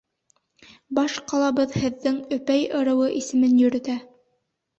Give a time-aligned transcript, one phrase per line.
[0.99, 4.01] Баш ҡалабыҙ һеҙҙең Өпәй ырыуы исемен йөрөтә.